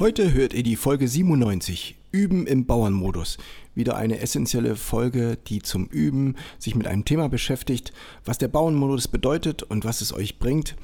[0.00, 3.36] Heute hört ihr die Folge 97, Üben im Bauernmodus.
[3.74, 7.92] Wieder eine essentielle Folge, die zum Üben sich mit einem Thema beschäftigt,
[8.24, 10.74] was der Bauernmodus bedeutet und was es euch bringt,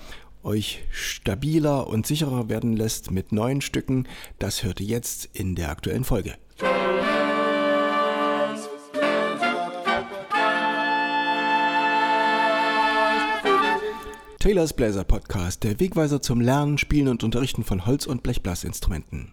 [0.43, 4.06] euch stabiler und sicherer werden lässt mit neuen Stücken.
[4.38, 6.35] Das hört ihr jetzt in der aktuellen Folge.
[14.47, 19.33] Taylors Bläser Podcast, der Wegweiser zum Lernen, Spielen und Unterrichten von Holz- und Blechblasinstrumenten.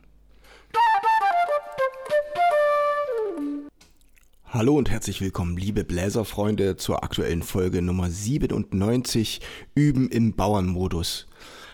[4.45, 9.41] Hallo und herzlich willkommen, liebe Bläserfreunde, zur aktuellen Folge Nummer 97
[9.75, 11.27] Üben im Bauernmodus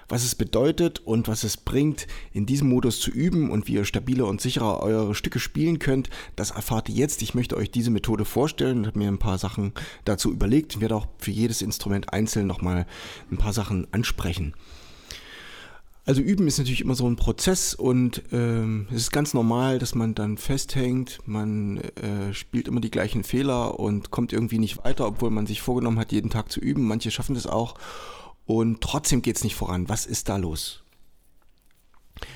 [0.10, 3.86] was es bedeutet und was es bringt, in diesem Modus zu üben und wie ihr
[3.86, 7.22] stabiler und sicherer eure Stücke spielen könnt, das erfahrt ihr jetzt.
[7.22, 9.74] Ich möchte euch diese Methode vorstellen und habe mir ein paar Sachen
[10.06, 12.86] dazu überlegt Ich werde auch für jedes Instrument einzeln nochmal
[13.32, 14.54] ein paar Sachen ansprechen.
[16.06, 19.94] Also üben ist natürlich immer so ein Prozess und ähm, es ist ganz normal, dass
[19.94, 25.06] man dann festhängt, man äh, spielt immer die gleichen Fehler und kommt irgendwie nicht weiter,
[25.06, 26.88] obwohl man sich vorgenommen hat, jeden Tag zu üben.
[26.88, 27.76] Manche schaffen das auch
[28.50, 29.90] und trotzdem geht es nicht voran.
[29.90, 30.82] Was ist da los?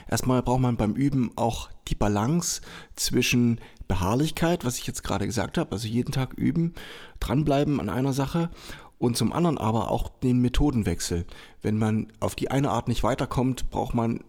[0.07, 2.61] Erstmal braucht man beim Üben auch die Balance
[2.95, 6.75] zwischen Beharrlichkeit, was ich jetzt gerade gesagt habe, also jeden Tag üben,
[7.19, 8.51] dranbleiben an einer Sache
[8.99, 11.25] und zum anderen aber auch den Methodenwechsel.
[11.63, 14.23] Wenn man auf die eine Art nicht weiterkommt, braucht man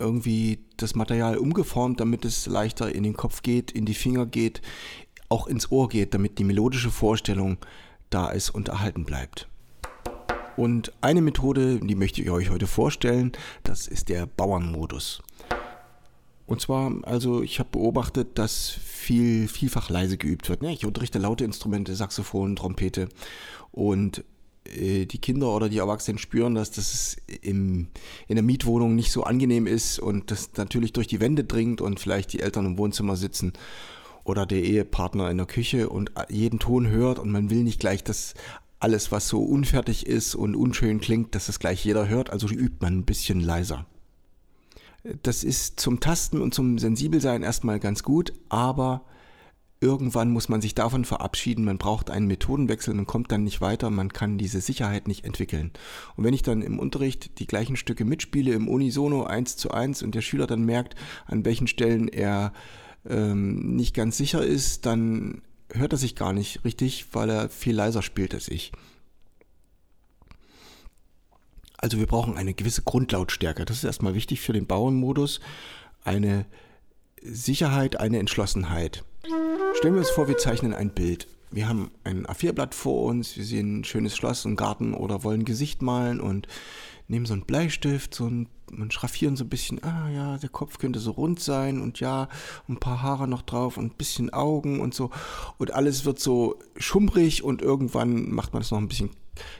[0.00, 4.62] irgendwie das Material umgeformt, damit es leichter in den Kopf geht, in die Finger geht,
[5.28, 7.56] auch ins Ohr geht, damit die melodische Vorstellung
[8.10, 9.48] da ist und erhalten bleibt.
[10.58, 13.30] Und eine Methode, die möchte ich euch heute vorstellen,
[13.62, 15.22] das ist der Bauernmodus.
[16.46, 20.64] Und zwar, also ich habe beobachtet, dass viel, vielfach leise geübt wird.
[20.64, 23.08] Ich unterrichte laute Instrumente, Saxophon, Trompete
[23.70, 24.24] und
[24.64, 27.86] äh, die Kinder oder die Erwachsenen spüren, dass das im,
[28.26, 32.00] in der Mietwohnung nicht so angenehm ist und das natürlich durch die Wände dringt und
[32.00, 33.52] vielleicht die Eltern im Wohnzimmer sitzen
[34.24, 38.02] oder der Ehepartner in der Küche und jeden Ton hört und man will nicht gleich
[38.02, 38.34] das
[38.80, 42.76] alles, was so unfertig ist und unschön klingt, dass das gleich jeder hört, also übt
[42.80, 43.86] man ein bisschen leiser.
[45.22, 49.04] Das ist zum Tasten und zum Sensibelsein erstmal ganz gut, aber
[49.80, 53.90] irgendwann muss man sich davon verabschieden, man braucht einen Methodenwechsel, man kommt dann nicht weiter,
[53.90, 55.70] man kann diese Sicherheit nicht entwickeln.
[56.16, 60.02] Und wenn ich dann im Unterricht die gleichen Stücke mitspiele, im Unisono eins zu eins
[60.02, 60.96] und der Schüler dann merkt,
[61.26, 62.52] an welchen Stellen er
[63.08, 65.42] ähm, nicht ganz sicher ist, dann
[65.72, 68.72] hört er sich gar nicht richtig, weil er viel leiser spielt als ich.
[71.76, 73.64] Also wir brauchen eine gewisse Grundlautstärke.
[73.64, 75.40] Das ist erstmal wichtig für den Bauernmodus.
[76.02, 76.46] Eine
[77.22, 79.04] Sicherheit, eine Entschlossenheit.
[79.74, 81.28] Stellen wir uns vor, wir zeichnen ein Bild.
[81.50, 85.44] Wir haben ein A4-Blatt vor uns, wir sehen ein schönes Schloss, einen Garten oder wollen
[85.44, 86.46] Gesicht malen und
[87.08, 90.78] nehmen so einen Bleistift, so ein, und schraffieren so ein bisschen, ah ja, der Kopf
[90.78, 92.28] könnte so rund sein und ja,
[92.68, 95.10] ein paar Haare noch drauf und ein bisschen Augen und so.
[95.56, 99.10] Und alles wird so schummrig und irgendwann macht man es noch ein bisschen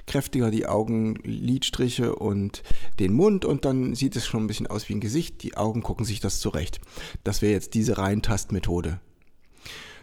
[0.07, 2.63] kräftiger, die Augen, Lidstriche und
[2.99, 5.43] den Mund und dann sieht es schon ein bisschen aus wie ein Gesicht.
[5.43, 6.81] Die Augen gucken sich das zurecht.
[7.25, 9.01] Das wäre jetzt diese Reintastmethode.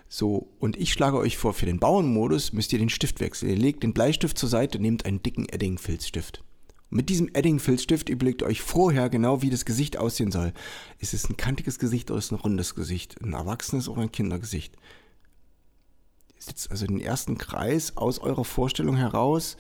[0.08, 3.50] So, und ich schlage euch vor, für den Bauernmodus müsst ihr den Stift wechseln.
[3.50, 6.44] Ihr legt den Bleistift zur Seite, nehmt einen dicken Edding-Filzstift.
[6.90, 10.54] Mit diesem Edding-Filzstift überlegt euch vorher genau, wie das Gesicht aussehen soll.
[11.00, 13.22] Ist es ein kantiges Gesicht oder ist es ein rundes Gesicht?
[13.22, 14.76] Ein erwachsenes oder ein Kindergesicht?
[16.38, 19.58] Sitzt also den ersten Kreis aus eurer Vorstellung heraus.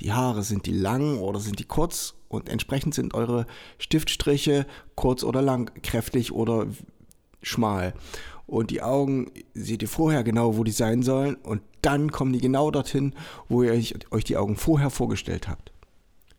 [0.00, 2.14] Die Haare, sind die lang oder sind die kurz?
[2.28, 3.46] Und entsprechend sind eure
[3.78, 6.66] Stiftstriche kurz oder lang, kräftig oder
[7.40, 7.94] schmal.
[8.46, 11.36] Und die Augen seht ihr vorher genau, wo die sein sollen.
[11.36, 13.14] Und dann kommen die genau dorthin,
[13.48, 15.70] wo ihr euch die Augen vorher vorgestellt habt.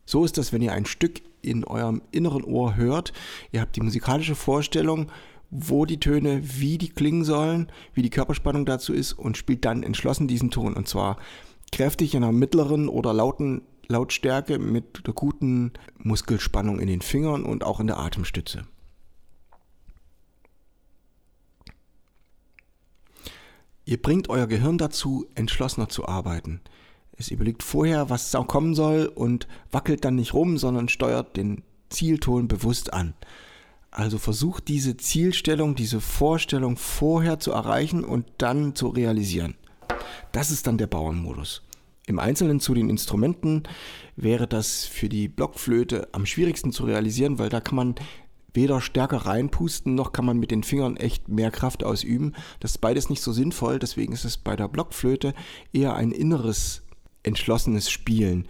[0.06, 3.14] So ist das, wenn ihr ein Stück in eurem inneren Ohr hört.
[3.52, 5.12] Ihr habt die musikalische Vorstellung,
[5.52, 9.84] wo die Töne, wie die klingen sollen, wie die Körperspannung dazu ist und spielt dann
[9.84, 10.74] entschlossen diesen Ton.
[10.74, 11.18] Und zwar
[11.72, 17.64] kräftig in einer mittleren oder lauten Lautstärke mit der guten Muskelspannung in den Fingern und
[17.64, 18.66] auch in der Atemstütze.
[23.86, 26.62] Ihr bringt euer Gehirn dazu, entschlossener zu arbeiten.
[27.18, 32.48] Es überlegt vorher, was kommen soll und wackelt dann nicht rum, sondern steuert den Zielton
[32.48, 33.14] bewusst an.
[33.92, 39.56] Also versucht diese Zielstellung, diese Vorstellung vorher zu erreichen und dann zu realisieren.
[40.34, 41.62] Das ist dann der Bauernmodus.
[42.08, 43.64] Im Einzelnen zu den Instrumenten
[44.18, 47.96] wäre das für die Blockflöte am schwierigsten zu realisieren, weil da kann man
[48.54, 52.34] weder stärker reinpusten, noch kann man mit den Fingern echt mehr Kraft ausüben.
[52.60, 55.34] Das ist beides nicht so sinnvoll, deswegen ist es bei der Blockflöte
[55.74, 56.85] eher ein inneres
[57.26, 58.48] entschlossenes Spielen.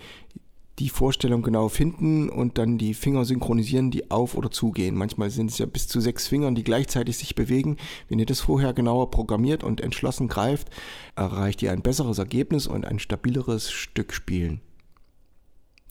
[0.80, 4.96] die Vorstellung genau finden und dann die Finger synchronisieren, die auf oder zugehen.
[4.96, 7.78] Manchmal sind es ja bis zu sechs Fingern, die gleichzeitig sich bewegen.
[8.10, 10.70] Wenn ihr das vorher genauer programmiert und entschlossen greift,
[11.16, 14.60] erreicht ihr ein besseres Ergebnis und ein stabileres Stück spielen.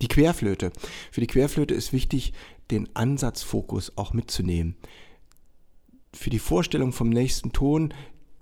[0.02, 0.70] Die Querflöte.
[1.10, 2.34] Für die Querflöte ist wichtig,
[2.70, 4.76] den Ansatzfokus auch mitzunehmen.
[6.12, 7.94] Für die Vorstellung vom nächsten Ton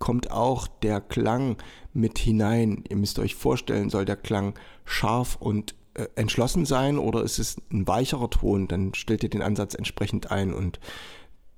[0.02, 1.58] kommt auch der Klang
[1.93, 2.82] mit hinein.
[2.88, 4.54] Ihr müsst euch vorstellen, soll der Klang
[4.84, 9.43] scharf und äh, entschlossen sein oder ist es ein weicherer Ton, dann stellt ihr den
[9.43, 10.81] Ansatz entsprechend ein und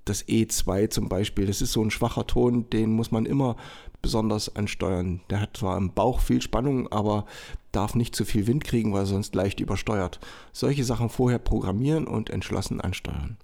[0.05, 3.57] das E2 zum Beispiel, das ist so ein schwacher Ton, den muss man immer
[4.03, 5.23] besonders ansteuern.
[5.31, 7.25] Der hat zwar im Bauch viel Spannung, aber
[7.73, 10.21] darf nicht zu viel Wind kriegen, weil er sonst leicht übersteuert.
[10.53, 13.39] Solche Sachen vorher programmieren und entschlossen ansteuern.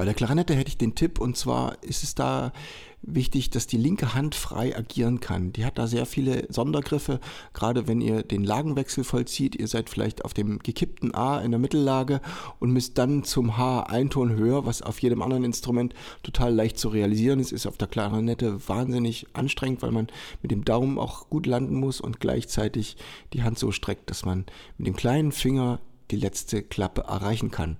[0.00, 2.52] Bei der Klarinette hätte ich den Tipp und zwar ist es da
[3.02, 5.52] wichtig, dass die linke Hand frei agieren kann.
[5.52, 7.20] Die hat da sehr viele Sondergriffe,
[7.54, 9.56] gerade wenn ihr den Lagenwechsel vollzieht.
[9.56, 12.20] Ihr seid vielleicht auf dem gekippten A in der Mittellage
[12.58, 16.78] und müsst dann zum H ein Ton höher, was auf jedem anderen Instrument total leicht
[16.78, 17.52] zu realisieren ist.
[17.52, 20.08] Ist auf der Klarinette wahnsinnig anstrengend, weil man
[20.42, 22.96] mit dem Daumen auch gut landen muss und gleichzeitig
[23.32, 24.44] die Hand so streckt, dass man
[24.76, 25.80] mit dem kleinen Finger
[26.10, 27.78] die letzte Klappe erreichen kann.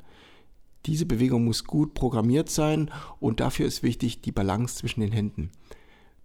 [0.86, 2.90] Diese Bewegung muss gut programmiert sein
[3.20, 5.50] und dafür ist wichtig die Balance zwischen den Händen.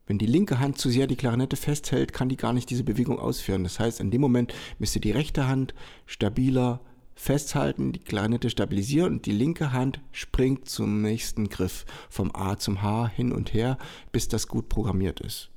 [0.08, 3.20] Wenn die linke Hand zu sehr die Klarinette festhält, kann die gar nicht diese Bewegung
[3.20, 3.64] ausführen.
[3.64, 5.74] Das heißt, in dem Moment müsst ihr die rechte Hand
[6.06, 6.80] stabiler
[7.16, 12.82] festhalten, die Klarinette stabilisieren und die linke Hand springt zum nächsten Griff vom A zum
[12.82, 13.78] H hin und her,
[14.12, 15.50] bis das gut programmiert ist.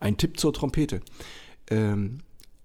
[0.00, 1.00] Ein Tipp zur Trompete.
[1.70, 2.18] Ähm,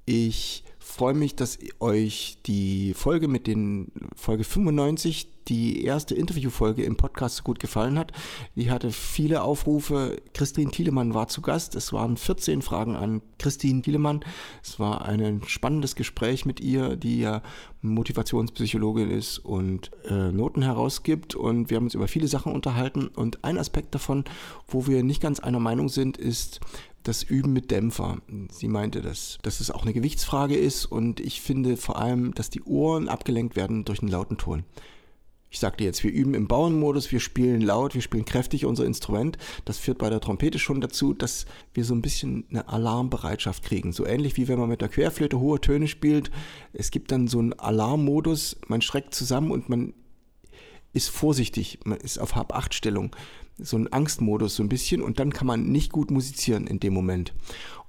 [0.05, 6.95] ich freue mich, dass euch die Folge mit den Folge 95, die erste Interviewfolge im
[6.95, 8.11] Podcast so gut gefallen hat.
[8.55, 10.21] Die hatte viele Aufrufe.
[10.33, 11.75] Christine Thielemann war zu Gast.
[11.75, 14.23] Es waren 14 Fragen an Christine Thielemann.
[14.63, 17.41] Es war ein spannendes Gespräch mit ihr, die ja
[17.81, 21.35] Motivationspsychologin ist und äh, Noten herausgibt.
[21.35, 23.07] Und wir haben uns über viele Sachen unterhalten.
[23.07, 24.23] Und ein Aspekt davon,
[24.67, 26.61] wo wir nicht ganz einer Meinung sind, ist,
[27.03, 28.17] das Üben mit Dämpfer.
[28.51, 32.49] Sie meinte, dass, dass es auch eine Gewichtsfrage ist und ich finde vor allem, dass
[32.49, 34.63] die Ohren abgelenkt werden durch einen lauten Ton.
[35.53, 39.37] Ich sagte jetzt, wir üben im Bauernmodus, wir spielen laut, wir spielen kräftig unser Instrument.
[39.65, 41.45] Das führt bei der Trompete schon dazu, dass
[41.75, 43.91] wir so ein bisschen eine Alarmbereitschaft kriegen.
[43.93, 46.31] So ähnlich wie wenn man mit der Querflöte hohe Töne spielt.
[46.73, 49.93] Es gibt dann so einen Alarmmodus, man schreckt zusammen und man
[50.91, 53.15] ist vorsichtig, man ist auf Hab-8-Stellung
[53.57, 56.93] so ein Angstmodus so ein bisschen und dann kann man nicht gut musizieren in dem
[56.93, 57.33] Moment.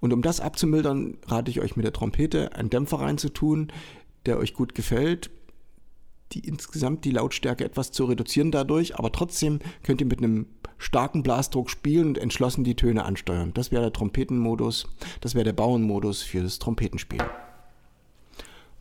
[0.00, 3.72] Und um das abzumildern, rate ich euch mit der Trompete einen Dämpfer reinzutun,
[4.26, 5.31] der euch gut gefällt,
[6.32, 10.46] die insgesamt die Lautstärke etwas zu reduzieren dadurch, aber trotzdem könnt ihr mit einem
[10.78, 13.52] starken Blasdruck spielen und entschlossen die Töne ansteuern.
[13.55, 14.87] Das wäre der Trompetenmodus,
[15.20, 17.26] das wäre der Bauernmodus für das Trompetenspielen.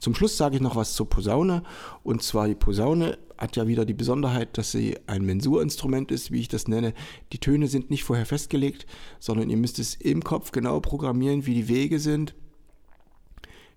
[0.03, 1.63] Zum Schluss sage ich noch was zur Posaune.
[2.03, 6.41] Und zwar die Posaune hat ja wieder die Besonderheit, dass sie ein Mensurinstrument ist, wie
[6.41, 6.93] ich das nenne.
[7.31, 8.85] Die Töne sind nicht vorher festgelegt,
[9.21, 12.35] sondern ihr müsst es im Kopf genau programmieren, wie die Wege sind.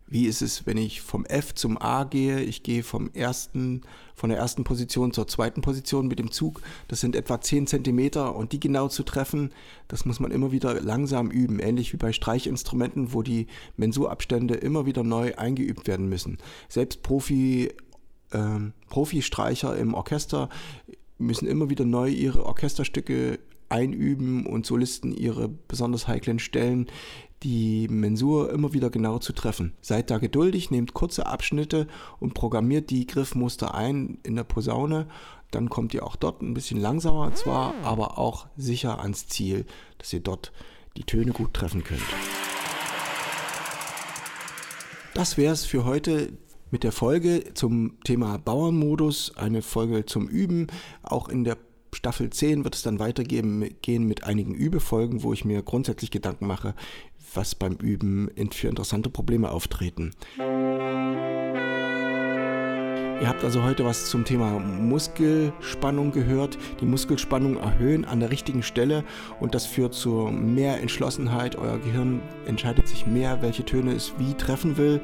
[0.09, 2.41] Wie ist es, wenn ich vom F zum A gehe?
[2.41, 3.83] Ich gehe vom ersten,
[4.15, 6.63] von der ersten Position zur zweiten Position mit dem Zug.
[6.87, 9.51] Das sind etwa 10 Zentimeter und die genau zu treffen,
[9.89, 11.59] das muss man immer wieder langsam üben.
[11.59, 16.39] Ähnlich wie bei Streichinstrumenten, wo die Mensurabstände immer wieder neu eingeübt werden müssen.
[16.69, 17.73] Selbst Profi,
[18.31, 18.39] äh,
[18.89, 20.49] Profistreicher im Orchester
[21.19, 26.87] müssen immer wieder neu ihre Orchesterstücke einüben und Solisten ihre besonders heiklen Stellen
[27.43, 29.75] die Mensur immer wieder genau zu treffen.
[29.81, 31.87] Seid da geduldig, nehmt kurze Abschnitte
[32.19, 35.07] und programmiert die Griffmuster ein in der Posaune.
[35.51, 39.67] Dann kommt ihr auch dort ein bisschen langsamer zwar, aber auch sicher ans Ziel,
[39.99, 40.53] dass ihr dort
[40.97, 42.03] die Töne gut treffen könnt.
[45.15, 46.33] Das wäre es für heute
[46.71, 49.37] mit der Folge zum Thema Bauernmodus.
[49.37, 50.67] Eine Folge zum Üben.
[51.03, 51.57] Auch in der
[51.97, 56.47] Staffel 10 wird es dann weitergehen gehen mit einigen Übefolgen, wo ich mir grundsätzlich Gedanken
[56.47, 56.75] mache,
[57.33, 60.11] was beim Üben für interessante Probleme auftreten.
[63.19, 66.59] Ihr habt also heute was zum Thema Muskelspannung gehört.
[66.83, 69.03] Die Muskelspannung erhöhen an der richtigen Stelle
[69.41, 71.57] und das führt zu mehr Entschlossenheit.
[71.57, 75.01] Euer Gehirn entscheidet sich mehr, welche Töne es wie treffen will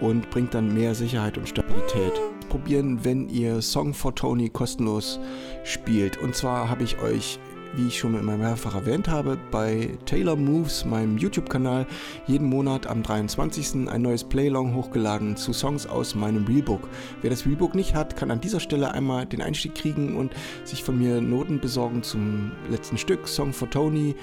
[0.00, 2.14] und bringt dann mehr Sicherheit und Stabilität.
[2.50, 5.18] Probieren, wenn ihr Song for Tony kostenlos
[5.64, 6.18] spielt.
[6.18, 7.40] Und zwar habe ich euch
[7.74, 11.86] wie ich schon mehrfach erwähnt habe, bei Taylor Moves, meinem YouTube-Kanal,
[12.26, 13.88] jeden Monat am 23.
[13.88, 16.88] ein neues Playlong hochgeladen zu Songs aus meinem Realbook.
[17.22, 20.32] Wer das Realbook nicht hat, kann an dieser Stelle einmal den Einstieg kriegen und
[20.64, 24.14] sich von mir Noten besorgen zum letzten Stück, Song for Tony.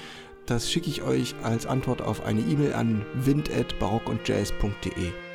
[0.46, 5.27] Das schicke ich euch als Antwort auf eine E-Mail an wind@barockundjazz.de.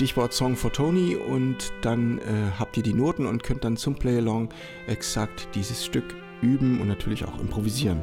[0.00, 2.22] Stichwort Song for Tony und dann äh,
[2.58, 4.48] habt ihr die Noten und könnt dann zum Playalong
[4.86, 8.02] exakt dieses Stück üben und natürlich auch improvisieren.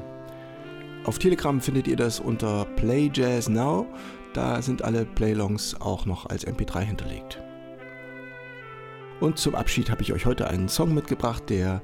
[1.05, 3.87] Auf Telegram findet ihr das unter Play Jazz Now.
[4.33, 7.41] Da sind alle Playlongs auch noch als MP3 hinterlegt.
[9.19, 11.81] Und zum Abschied habe ich euch heute einen Song mitgebracht, der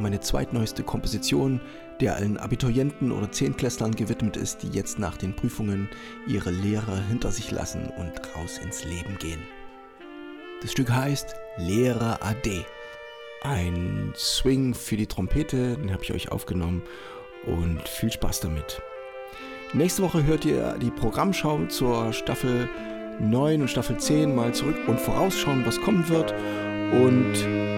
[0.00, 1.60] meine zweitneueste Komposition,
[2.00, 5.88] der allen Abiturienten oder Zehntklässlern gewidmet ist, die jetzt nach den Prüfungen
[6.26, 9.40] ihre Lehre hinter sich lassen und raus ins Leben gehen.
[10.62, 12.64] Das Stück heißt Lehrer AD.
[13.42, 16.82] Ein Swing für die Trompete, den habe ich euch aufgenommen
[17.46, 18.82] und viel Spaß damit.
[19.72, 22.68] Nächste Woche hört ihr die Programmschau zur Staffel
[23.20, 26.32] 9 und Staffel 10 mal zurück und vorausschauen, was kommen wird.
[26.92, 27.77] Und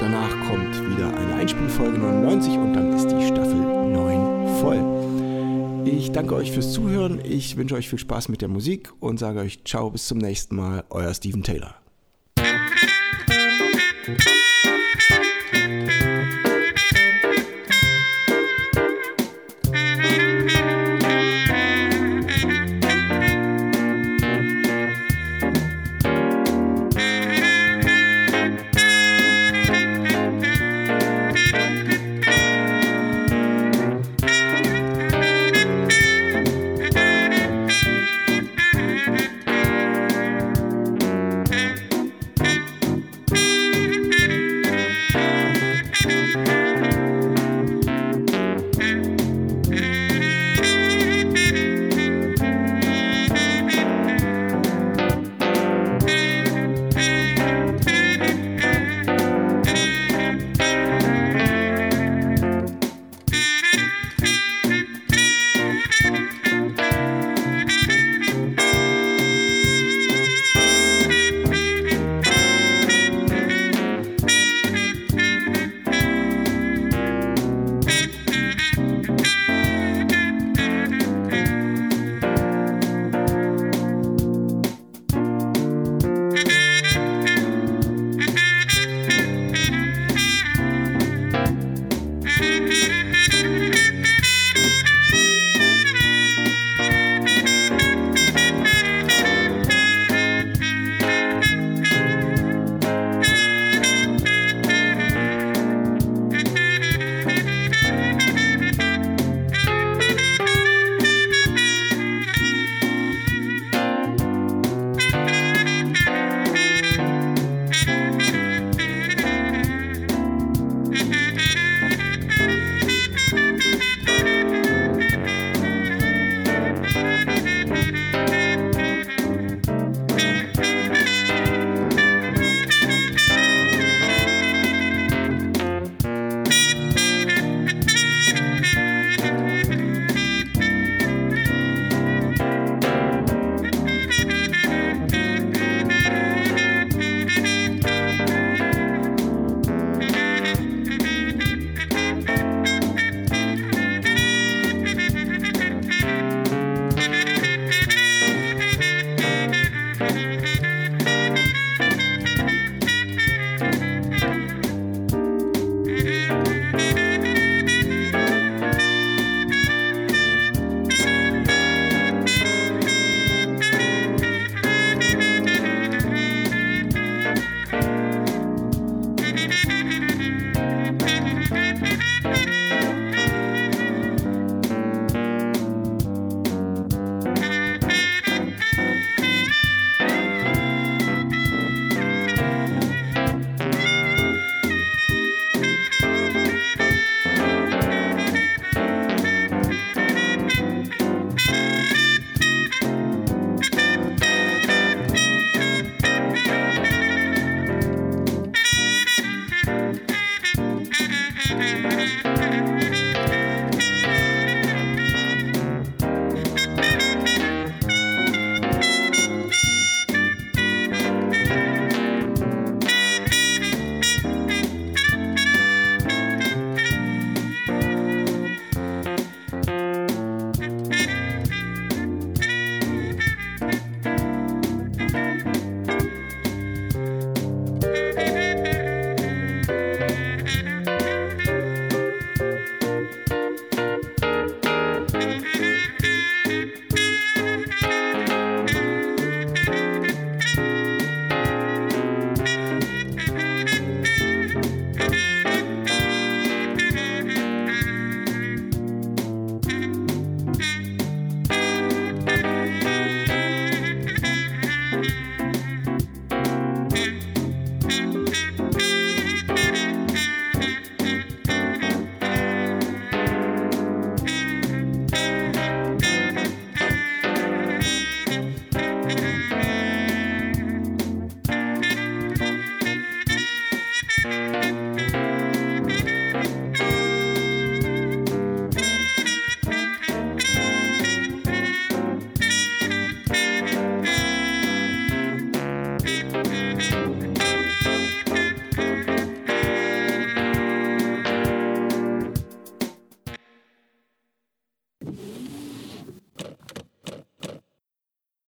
[0.00, 5.86] danach kommt wieder eine Einspielfolge 99 und dann ist die Staffel 9 voll.
[5.86, 9.40] Ich danke euch fürs Zuhören, ich wünsche euch viel Spaß mit der Musik und sage
[9.40, 11.76] euch ciao, bis zum nächsten Mal, euer Steven Taylor.